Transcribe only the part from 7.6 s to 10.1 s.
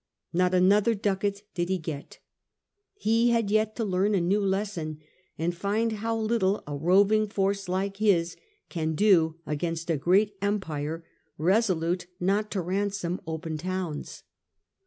like his can do against a